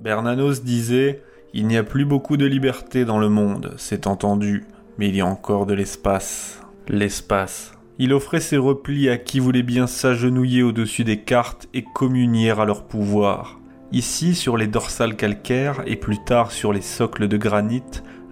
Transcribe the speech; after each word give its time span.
Bernanos 0.00 0.62
disait 0.62 1.22
Il 1.52 1.66
n'y 1.66 1.76
a 1.76 1.82
plus 1.82 2.06
beaucoup 2.06 2.38
de 2.38 2.46
liberté 2.46 3.04
dans 3.04 3.18
le 3.18 3.28
monde, 3.28 3.74
c'est 3.76 4.06
entendu, 4.06 4.64
mais 4.96 5.08
il 5.08 5.16
y 5.16 5.20
a 5.20 5.26
encore 5.26 5.66
de 5.66 5.74
l'espace. 5.74 6.62
L'espace. 6.88 7.72
Il 7.98 8.14
offrait 8.14 8.40
ses 8.40 8.56
replis 8.56 9.10
à 9.10 9.18
qui 9.18 9.38
voulait 9.38 9.62
bien 9.62 9.86
s'agenouiller 9.86 10.62
au-dessus 10.62 11.04
des 11.04 11.20
cartes 11.20 11.68
et 11.74 11.84
communier 11.84 12.50
à 12.50 12.64
leur 12.64 12.84
pouvoir. 12.86 13.60
Ici, 13.94 14.34
sur 14.34 14.56
les 14.56 14.66
dorsales 14.66 15.14
calcaires 15.14 15.84
et 15.86 15.94
plus 15.94 16.18
tard 16.18 16.50
sur 16.50 16.72
les 16.72 16.82
socles 16.82 17.28
de 17.28 17.36
granit, 17.36 17.84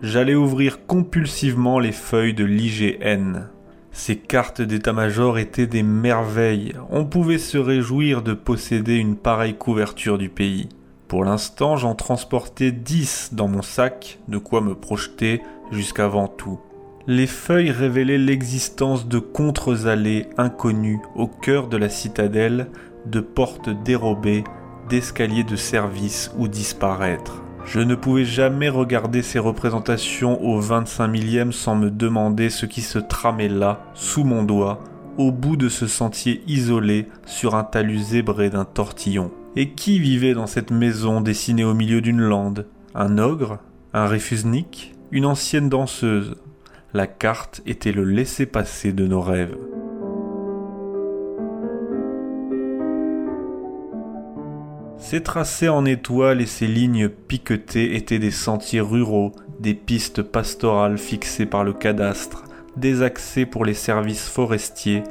j'allais 0.03 0.35
ouvrir 0.35 0.87
compulsivement 0.87 1.79
les 1.79 1.93
feuilles 1.93 2.35
de 2.35 2.45
l'IGN. 2.45 3.47
Ces 3.93 4.17
cartes 4.17 4.61
d'état-major 4.61 5.39
étaient 5.39 5.69
des 5.69 5.85
merveilles. 5.85 6.73
On 6.91 7.05
pouvait 7.05 7.39
se 7.39 7.59
réjouir 7.59 8.23
de 8.23 8.33
posséder 8.33 8.97
une 8.97 9.15
pareille 9.15 9.55
couverture 9.55 10.19
du 10.19 10.31
pays. 10.31 10.69
Pour 11.07 11.25
l'instant, 11.25 11.77
j'en 11.77 11.95
transportais 11.95 12.73
dix 12.73 13.31
dans 13.33 13.47
mon 13.47 13.63
sac, 13.63 14.19
de 14.27 14.39
quoi 14.39 14.63
me 14.63 14.75
projeter 14.75 15.43
jusqu'avant 15.71 16.27
tout. 16.27 16.59
Les 17.07 17.29
feuilles 17.29 17.71
révélaient 17.71 18.19
l'existence 18.19 19.07
de 19.07 19.21
contre-allées 19.21 20.27
inconnues 20.39 20.99
au 21.15 21.29
cœur 21.29 21.69
de 21.69 21.77
la 21.77 21.89
citadelle, 21.89 22.67
de 23.07 23.21
portes 23.21 23.71
dérobées, 23.85 24.43
d'escaliers 24.89 25.45
de 25.45 25.57
service 25.57 26.31
ou 26.37 26.49
disparaître. 26.49 27.43
Je 27.65 27.81
ne 27.81 27.95
pouvais 27.95 28.25
jamais 28.25 28.69
regarder 28.69 29.23
ces 29.23 29.39
représentations 29.39 30.43
au 30.45 30.61
25 30.61 31.07
millième 31.09 31.53
sans 31.53 31.77
me 31.77 31.91
demander 31.91 32.51
ce 32.51 32.67
qui 32.67 32.83
se 32.83 32.99
tramait 32.99 33.49
là, 33.49 33.85
sous 33.95 34.25
mon 34.25 34.43
doigt, 34.43 34.83
au 35.17 35.31
bout 35.31 35.57
de 35.57 35.69
ce 35.69 35.87
sentier 35.87 36.43
isolé 36.47 37.07
sur 37.25 37.55
un 37.55 37.65
talus 37.65 37.99
zébré 37.99 38.51
d'un 38.51 38.65
tortillon. 38.65 39.31
Et 39.55 39.71
qui 39.71 39.99
vivait 39.99 40.35
dans 40.35 40.47
cette 40.47 40.71
maison 40.71 41.21
dessinée 41.21 41.65
au 41.65 41.75
milieu 41.75 42.01
d'une 42.01 42.21
lande? 42.21 42.67
Un 42.95 43.19
ogre? 43.19 43.59
Un 43.93 44.07
réfusnik 44.07 44.95
Une 45.11 45.27
ancienne 45.27 45.69
danseuse? 45.69 46.37
La 46.95 47.07
carte 47.07 47.63
était 47.65 47.93
le 47.93 48.05
laissez-passer 48.05 48.93
de 48.93 49.07
nos 49.07 49.21
rêves. 49.21 49.57
Ces 55.13 55.23
tracés 55.23 55.69
en 55.69 55.85
étoiles 55.85 56.41
et 56.41 56.47
ces 56.47 56.67
lignes 56.67 57.11
piquetées 57.11 57.97
étaient 57.97 58.19
des 58.19 58.31
sentiers 58.31 58.81
ruraux, 58.81 59.33
des 59.61 59.75
pistes 59.75 60.23
pastorales 60.23 60.97
fixées 60.97 61.45
par 61.45 61.65
le 61.65 61.75
cadastre, 61.75 62.45
des 62.79 63.03
accès 63.03 63.45
pour 63.45 63.67
les 63.67 63.75
services 63.75 64.27
forestiers, 64.27 65.03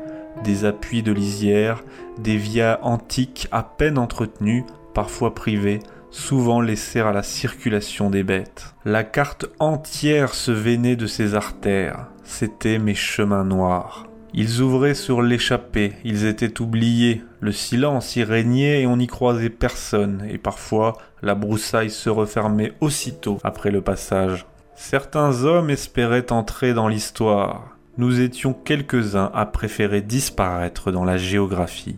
des 0.43 0.65
appuis 0.65 1.03
de 1.03 1.11
lisière, 1.11 1.83
des 2.17 2.37
vias 2.37 2.79
antiques 2.81 3.47
à 3.51 3.61
peine 3.61 3.99
entretenues, 3.99 4.65
parfois 4.95 5.35
privées, 5.35 5.81
souvent 6.09 6.61
laissées 6.61 7.01
à 7.01 7.11
la 7.11 7.21
circulation 7.21 8.09
des 8.09 8.23
bêtes. 8.23 8.73
La 8.85 9.03
carte 9.03 9.45
entière 9.59 10.33
se 10.33 10.51
veinait 10.51 10.95
de 10.95 11.05
ces 11.05 11.35
artères, 11.35 12.07
c'étaient 12.23 12.79
mes 12.79 12.95
chemins 12.95 13.45
noirs. 13.45 14.07
Ils 14.33 14.61
ouvraient 14.61 14.93
sur 14.93 15.21
l'échappée, 15.21 15.93
ils 16.05 16.25
étaient 16.25 16.61
oubliés, 16.61 17.21
le 17.41 17.51
silence 17.51 18.15
y 18.15 18.23
régnait 18.23 18.81
et 18.81 18.87
on 18.87 18.95
n'y 18.95 19.07
croisait 19.07 19.49
personne, 19.49 20.25
et 20.29 20.37
parfois 20.37 20.97
la 21.21 21.35
broussaille 21.35 21.89
se 21.89 22.09
refermait 22.09 22.73
aussitôt 22.79 23.39
après 23.43 23.71
le 23.71 23.81
passage. 23.81 24.45
Certains 24.75 25.43
hommes 25.43 25.69
espéraient 25.69 26.31
entrer 26.31 26.73
dans 26.73 26.87
l'histoire, 26.87 27.75
nous 27.97 28.21
étions 28.21 28.53
quelques-uns 28.53 29.29
à 29.33 29.45
préférer 29.45 30.01
disparaître 30.01 30.93
dans 30.93 31.03
la 31.03 31.17
géographie. 31.17 31.97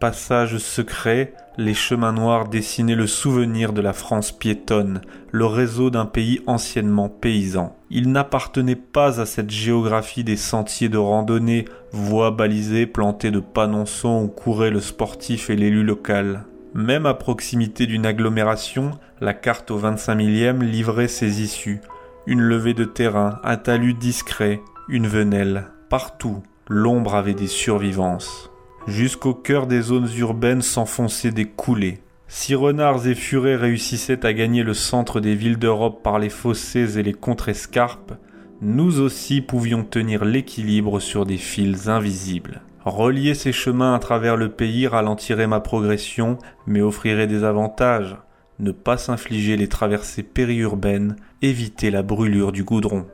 Passage 0.00 0.56
secret, 0.56 1.34
les 1.58 1.74
chemins 1.74 2.14
noirs 2.14 2.48
dessinaient 2.48 2.94
le 2.94 3.06
souvenir 3.06 3.74
de 3.74 3.82
la 3.82 3.92
France 3.92 4.32
piétonne, 4.32 5.02
le 5.30 5.44
réseau 5.44 5.90
d'un 5.90 6.06
pays 6.06 6.40
anciennement 6.46 7.10
paysan. 7.10 7.76
Ils 7.90 8.10
n'appartenaient 8.10 8.76
pas 8.76 9.20
à 9.20 9.26
cette 9.26 9.50
géographie 9.50 10.24
des 10.24 10.38
sentiers 10.38 10.88
de 10.88 10.96
randonnée, 10.96 11.66
voies 11.92 12.30
balisées 12.30 12.86
plantées 12.86 13.30
de 13.30 13.40
panonçons 13.40 14.22
où 14.24 14.28
couraient 14.28 14.70
le 14.70 14.80
sportif 14.80 15.50
et 15.50 15.56
l'élu 15.56 15.84
local. 15.84 16.44
Même 16.72 17.04
à 17.04 17.12
proximité 17.12 17.86
d'une 17.86 18.06
agglomération, 18.06 18.92
la 19.20 19.34
carte 19.34 19.70
au 19.70 19.76
25 19.76 20.14
millième 20.14 20.62
livrait 20.62 21.08
ses 21.08 21.42
issues. 21.42 21.82
Une 22.26 22.40
levée 22.40 22.72
de 22.72 22.86
terrain, 22.86 23.38
un 23.44 23.58
talus 23.58 23.92
discret, 23.92 24.62
une 24.88 25.08
venelle. 25.08 25.66
Partout, 25.90 26.42
l'ombre 26.70 27.16
avait 27.16 27.34
des 27.34 27.48
survivances. 27.48 28.49
Jusqu'au 28.86 29.34
cœur 29.34 29.66
des 29.66 29.82
zones 29.82 30.08
urbaines 30.16 30.62
s'enfonçaient 30.62 31.30
des 31.30 31.44
coulées. 31.44 32.00
Si 32.28 32.54
renards 32.54 33.06
et 33.06 33.14
furets 33.14 33.56
réussissaient 33.56 34.24
à 34.24 34.32
gagner 34.32 34.62
le 34.62 34.74
centre 34.74 35.20
des 35.20 35.34
villes 35.34 35.58
d'Europe 35.58 36.02
par 36.02 36.18
les 36.18 36.30
fossés 36.30 36.98
et 36.98 37.02
les 37.02 37.12
contrescarpes, 37.12 38.14
nous 38.62 39.00
aussi 39.00 39.40
pouvions 39.40 39.84
tenir 39.84 40.24
l'équilibre 40.24 41.00
sur 41.00 41.26
des 41.26 41.36
fils 41.36 41.88
invisibles. 41.88 42.62
Relier 42.84 43.34
ces 43.34 43.52
chemins 43.52 43.94
à 43.94 43.98
travers 43.98 44.36
le 44.36 44.48
pays 44.48 44.86
ralentirait 44.86 45.46
ma 45.46 45.60
progression, 45.60 46.38
mais 46.66 46.80
offrirait 46.80 47.26
des 47.26 47.44
avantages. 47.44 48.16
Ne 48.58 48.72
pas 48.72 48.96
s'infliger 48.96 49.56
les 49.56 49.68
traversées 49.68 50.22
périurbaines, 50.22 51.16
éviter 51.42 51.90
la 51.90 52.02
brûlure 52.02 52.52
du 52.52 52.64
goudron. 52.64 53.06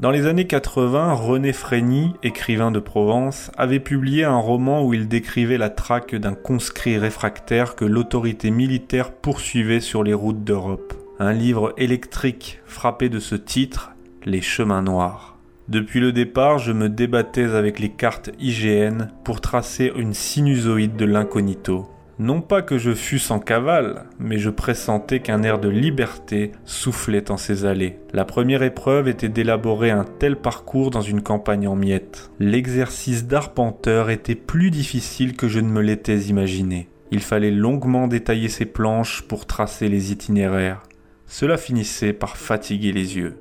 Dans 0.00 0.10
les 0.10 0.24
années 0.24 0.46
80, 0.46 1.12
René 1.12 1.52
Frény, 1.52 2.14
écrivain 2.22 2.70
de 2.70 2.78
Provence, 2.78 3.50
avait 3.58 3.80
publié 3.80 4.24
un 4.24 4.38
roman 4.38 4.82
où 4.82 4.94
il 4.94 5.08
décrivait 5.08 5.58
la 5.58 5.68
traque 5.68 6.14
d'un 6.14 6.32
conscrit 6.32 6.96
réfractaire 6.96 7.76
que 7.76 7.84
l'autorité 7.84 8.50
militaire 8.50 9.12
poursuivait 9.12 9.80
sur 9.80 10.02
les 10.02 10.14
routes 10.14 10.42
d'Europe. 10.42 10.94
Un 11.18 11.34
livre 11.34 11.74
électrique 11.76 12.60
frappé 12.64 13.10
de 13.10 13.18
ce 13.18 13.34
titre, 13.34 13.92
Les 14.24 14.40
chemins 14.40 14.80
noirs. 14.80 15.36
Depuis 15.68 16.00
le 16.00 16.12
départ, 16.12 16.56
je 16.58 16.72
me 16.72 16.88
débattais 16.88 17.54
avec 17.54 17.78
les 17.78 17.90
cartes 17.90 18.30
IGN 18.40 19.08
pour 19.22 19.42
tracer 19.42 19.92
une 19.94 20.14
sinusoïde 20.14 20.96
de 20.96 21.04
l'incognito. 21.04 21.90
Non 22.20 22.42
pas 22.42 22.60
que 22.60 22.76
je 22.76 22.92
fusse 22.92 23.30
en 23.30 23.38
cavale, 23.38 24.04
mais 24.18 24.36
je 24.36 24.50
pressentais 24.50 25.20
qu'un 25.20 25.42
air 25.42 25.58
de 25.58 25.70
liberté 25.70 26.52
soufflait 26.66 27.30
en 27.30 27.38
ces 27.38 27.64
allées. 27.64 27.98
La 28.12 28.26
première 28.26 28.62
épreuve 28.62 29.08
était 29.08 29.30
d'élaborer 29.30 29.90
un 29.90 30.04
tel 30.04 30.36
parcours 30.36 30.90
dans 30.90 31.00
une 31.00 31.22
campagne 31.22 31.66
en 31.66 31.76
miettes. 31.76 32.30
L'exercice 32.38 33.26
d'arpenteur 33.26 34.10
était 34.10 34.34
plus 34.34 34.70
difficile 34.70 35.34
que 35.34 35.48
je 35.48 35.60
ne 35.60 35.70
me 35.70 35.80
l'étais 35.80 36.18
imaginé. 36.18 36.90
Il 37.10 37.20
fallait 37.20 37.50
longuement 37.50 38.06
détailler 38.06 38.50
ses 38.50 38.66
planches 38.66 39.22
pour 39.22 39.46
tracer 39.46 39.88
les 39.88 40.12
itinéraires. 40.12 40.82
Cela 41.24 41.56
finissait 41.56 42.12
par 42.12 42.36
fatiguer 42.36 42.92
les 42.92 43.16
yeux. 43.16 43.38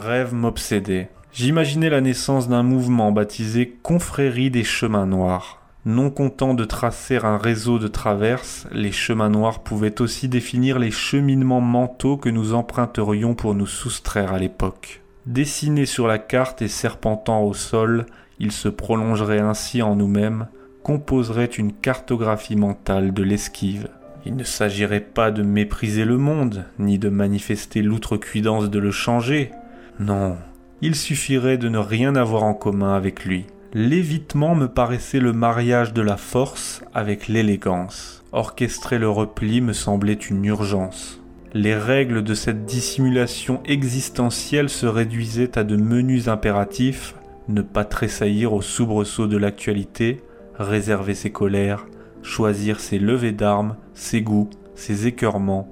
Rêve 0.00 0.34
m'obsédait. 0.34 1.10
J'imaginais 1.32 1.90
la 1.90 2.00
naissance 2.00 2.48
d'un 2.48 2.64
mouvement 2.64 3.12
baptisé 3.12 3.76
Confrérie 3.82 4.50
des 4.50 4.64
chemins 4.64 5.06
noirs. 5.06 5.60
Non 5.86 6.10
content 6.10 6.54
de 6.54 6.64
tracer 6.64 7.16
un 7.18 7.38
réseau 7.38 7.78
de 7.78 7.88
traverses, 7.88 8.66
les 8.72 8.92
chemins 8.92 9.30
noirs 9.30 9.60
pouvaient 9.60 10.00
aussi 10.00 10.28
définir 10.28 10.78
les 10.78 10.90
cheminements 10.90 11.60
mentaux 11.60 12.16
que 12.16 12.28
nous 12.28 12.52
emprunterions 12.52 13.34
pour 13.34 13.54
nous 13.54 13.66
soustraire 13.66 14.32
à 14.32 14.38
l'époque. 14.38 15.02
Dessinés 15.26 15.86
sur 15.86 16.06
la 16.06 16.18
carte 16.18 16.62
et 16.62 16.68
serpentant 16.68 17.42
au 17.42 17.54
sol, 17.54 18.06
ils 18.38 18.52
se 18.52 18.68
prolongeraient 18.68 19.40
ainsi 19.40 19.82
en 19.82 19.96
nous-mêmes, 19.96 20.48
composeraient 20.82 21.44
une 21.44 21.72
cartographie 21.72 22.56
mentale 22.56 23.14
de 23.14 23.22
l'esquive. 23.22 23.88
Il 24.26 24.36
ne 24.36 24.44
s'agirait 24.44 25.00
pas 25.00 25.30
de 25.30 25.42
mépriser 25.42 26.04
le 26.04 26.18
monde, 26.18 26.64
ni 26.78 26.98
de 26.98 27.08
manifester 27.08 27.80
l'outrecuidance 27.80 28.68
de 28.68 28.78
le 28.78 28.90
changer, 28.90 29.52
non, 30.00 30.38
il 30.80 30.94
suffirait 30.94 31.58
de 31.58 31.68
ne 31.68 31.76
rien 31.76 32.16
avoir 32.16 32.42
en 32.42 32.54
commun 32.54 32.94
avec 32.94 33.26
lui. 33.26 33.44
L'évitement 33.74 34.54
me 34.54 34.66
paraissait 34.66 35.20
le 35.20 35.34
mariage 35.34 35.92
de 35.92 36.00
la 36.00 36.16
force 36.16 36.82
avec 36.94 37.28
l'élégance. 37.28 38.24
Orchestrer 38.32 38.98
le 38.98 39.10
repli 39.10 39.60
me 39.60 39.74
semblait 39.74 40.14
une 40.14 40.46
urgence. 40.46 41.20
Les 41.52 41.74
règles 41.74 42.24
de 42.24 42.32
cette 42.32 42.64
dissimulation 42.64 43.60
existentielle 43.66 44.70
se 44.70 44.86
réduisaient 44.86 45.58
à 45.58 45.64
de 45.64 45.76
menus 45.76 46.28
impératifs, 46.28 47.14
ne 47.48 47.60
pas 47.60 47.84
tressaillir 47.84 48.54
au 48.54 48.62
soubresaut 48.62 49.26
de 49.26 49.36
l'actualité, 49.36 50.22
réserver 50.58 51.14
ses 51.14 51.30
colères, 51.30 51.84
choisir 52.22 52.80
ses 52.80 52.98
levées 52.98 53.32
d'armes, 53.32 53.76
ses 53.92 54.22
goûts, 54.22 54.48
ses 54.74 55.06
écœurements, 55.06 55.70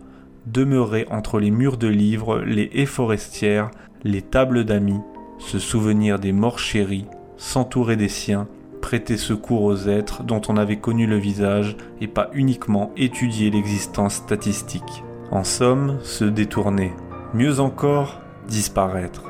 demeurer 0.52 1.06
entre 1.10 1.38
les 1.38 1.50
murs 1.50 1.76
de 1.76 1.88
livres, 1.88 2.40
les 2.40 2.70
haies 2.75 2.86
forestières, 2.86 3.70
les 4.05 4.23
tables 4.23 4.65
d'amis, 4.65 5.00
se 5.39 5.59
souvenir 5.59 6.19
des 6.19 6.33
morts 6.33 6.59
chéris, 6.59 7.06
s'entourer 7.37 7.97
des 7.97 8.09
siens, 8.09 8.49
prêter 8.81 9.17
secours 9.17 9.62
aux 9.62 9.89
êtres 9.89 10.23
dont 10.23 10.41
on 10.49 10.56
avait 10.56 10.79
connu 10.79 11.06
le 11.06 11.17
visage 11.17 11.77
et 12.00 12.06
pas 12.06 12.31
uniquement 12.33 12.93
étudier 12.97 13.50
l'existence 13.50 14.15
statistique. 14.15 15.05
En 15.31 15.45
somme, 15.45 15.99
se 16.03 16.25
détourner. 16.25 16.93
Mieux 17.35 17.61
encore, 17.61 18.21
disparaître. 18.49 19.25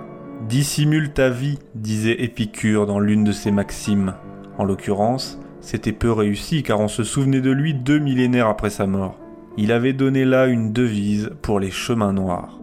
Dissimule 0.48 1.12
ta 1.12 1.30
vie, 1.30 1.58
disait 1.74 2.22
Épicure 2.22 2.86
dans 2.86 3.00
l'une 3.00 3.24
de 3.24 3.32
ses 3.32 3.50
maximes. 3.50 4.14
En 4.58 4.64
l'occurrence, 4.64 5.40
c'était 5.60 5.92
peu 5.92 6.12
réussi 6.12 6.62
car 6.62 6.78
on 6.80 6.88
se 6.88 7.02
souvenait 7.02 7.40
de 7.40 7.50
lui 7.50 7.74
deux 7.74 7.98
millénaires 7.98 8.46
après 8.46 8.70
sa 8.70 8.86
mort. 8.86 9.18
Il 9.56 9.72
avait 9.72 9.92
donné 9.92 10.24
là 10.24 10.46
une 10.46 10.72
devise 10.72 11.30
pour 11.42 11.58
les 11.58 11.72
chemins 11.72 12.12
noirs. 12.12 12.57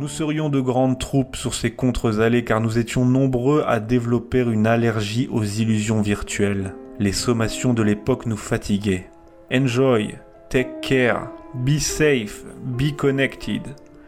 Nous 0.00 0.08
serions 0.08 0.48
de 0.48 0.60
grandes 0.60 0.98
troupes 0.98 1.36
sur 1.36 1.52
ces 1.52 1.72
contre-allées 1.72 2.42
car 2.42 2.62
nous 2.62 2.78
étions 2.78 3.04
nombreux 3.04 3.64
à 3.66 3.80
développer 3.80 4.40
une 4.40 4.66
allergie 4.66 5.28
aux 5.30 5.44
illusions 5.44 6.00
virtuelles. 6.00 6.74
Les 6.98 7.12
sommations 7.12 7.74
de 7.74 7.82
l'époque 7.82 8.24
nous 8.24 8.38
fatiguaient. 8.38 9.10
Enjoy, 9.52 10.14
take 10.48 10.80
care, 10.80 11.30
be 11.52 11.78
safe, 11.78 12.46
be 12.64 12.96
connected. 12.96 13.60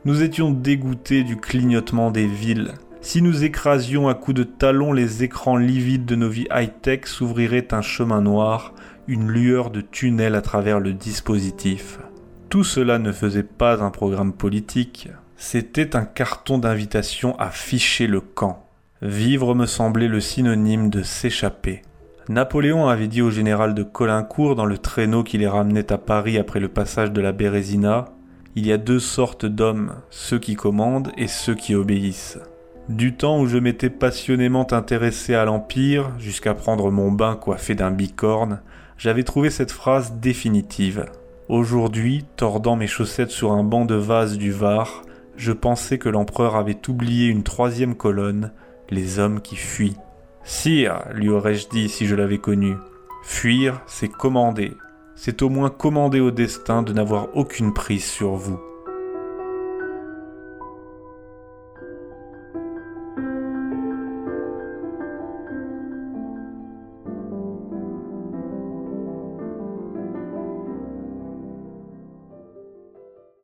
Nous 0.06 0.22
étions 0.22 0.50
dégoûtés 0.50 1.24
du 1.24 1.36
clignotement 1.36 2.10
des 2.10 2.26
villes. 2.26 2.72
Si 3.02 3.20
nous 3.20 3.44
écrasions 3.44 4.08
à 4.08 4.14
coups 4.14 4.38
de 4.38 4.44
talons 4.44 4.94
les 4.94 5.24
écrans 5.24 5.58
livides 5.58 6.06
de 6.06 6.16
nos 6.16 6.30
vies 6.30 6.48
high-tech, 6.50 7.04
s'ouvrirait 7.04 7.74
un 7.74 7.82
chemin 7.82 8.22
noir, 8.22 8.72
une 9.08 9.28
lueur 9.28 9.68
de 9.70 9.82
tunnel 9.82 10.36
à 10.36 10.40
travers 10.40 10.80
le 10.80 10.94
dispositif. 10.94 11.98
Tout 12.48 12.64
cela 12.64 12.98
ne 12.98 13.12
faisait 13.12 13.42
pas 13.42 13.82
un 13.82 13.90
programme 13.90 14.32
politique, 14.32 15.10
c'était 15.36 15.96
un 15.96 16.04
carton 16.04 16.58
d'invitation 16.58 17.36
à 17.38 17.50
ficher 17.50 18.06
le 18.06 18.20
camp. 18.20 18.66
Vivre 19.02 19.54
me 19.54 19.66
semblait 19.66 20.08
le 20.08 20.20
synonyme 20.20 20.88
de 20.88 21.02
s'échapper. 21.02 21.82
Napoléon 22.28 22.86
avait 22.86 23.08
dit 23.08 23.20
au 23.20 23.30
général 23.30 23.74
de 23.74 23.82
Colincourt 23.82 24.54
dans 24.54 24.64
le 24.64 24.78
traîneau 24.78 25.24
qui 25.24 25.38
les 25.38 25.48
ramenait 25.48 25.92
à 25.92 25.98
Paris 25.98 26.38
après 26.38 26.60
le 26.60 26.68
passage 26.68 27.10
de 27.10 27.20
la 27.20 27.32
Bérésina 27.32 28.06
Il 28.54 28.66
y 28.66 28.72
a 28.72 28.78
deux 28.78 29.00
sortes 29.00 29.44
d'hommes, 29.44 29.94
ceux 30.10 30.38
qui 30.38 30.54
commandent 30.54 31.10
et 31.16 31.26
ceux 31.26 31.56
qui 31.56 31.74
obéissent. 31.74 32.38
Du 32.88 33.16
temps 33.16 33.40
où 33.40 33.46
je 33.46 33.58
m'étais 33.58 33.90
passionnément 33.90 34.72
intéressé 34.72 35.34
à 35.34 35.44
l'Empire, 35.44 36.10
jusqu'à 36.18 36.54
prendre 36.54 36.90
mon 36.90 37.10
bain 37.10 37.36
coiffé 37.36 37.74
d'un 37.74 37.90
bicorne, 37.90 38.60
j'avais 38.98 39.24
trouvé 39.24 39.50
cette 39.50 39.72
phrase 39.72 40.14
définitive. 40.20 41.06
Aujourd'hui, 41.48 42.24
tordant 42.36 42.76
mes 42.76 42.86
chaussettes 42.86 43.30
sur 43.30 43.52
un 43.52 43.64
banc 43.64 43.84
de 43.84 43.94
vase 43.94 44.38
du 44.38 44.52
Var, 44.52 45.02
je 45.42 45.50
pensais 45.50 45.98
que 45.98 46.08
l'empereur 46.08 46.54
avait 46.54 46.88
oublié 46.88 47.26
une 47.26 47.42
troisième 47.42 47.96
colonne, 47.96 48.52
les 48.90 49.18
hommes 49.18 49.40
qui 49.40 49.56
fuient. 49.56 49.96
Sire, 50.44 51.02
lui 51.12 51.30
aurais-je 51.30 51.68
dit 51.68 51.88
si 51.88 52.06
je 52.06 52.14
l'avais 52.14 52.38
connu, 52.38 52.76
fuir, 53.24 53.80
c'est 53.86 54.06
commander. 54.06 54.72
C'est 55.16 55.42
au 55.42 55.48
moins 55.48 55.68
commander 55.68 56.20
au 56.20 56.30
destin 56.30 56.84
de 56.84 56.92
n'avoir 56.92 57.36
aucune 57.36 57.74
prise 57.74 58.04
sur 58.04 58.36
vous. 58.36 58.60